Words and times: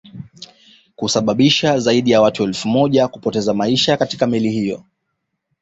kusababisha 0.95 1.79
zaidi 1.79 2.11
ya 2.11 2.21
watu 2.21 2.43
elfu 2.43 2.67
moja 2.67 3.07
kupoteza 3.07 3.53
maisha 3.53 3.97
katika 3.97 4.27
Meli 4.27 4.49
hiyo 4.49 4.83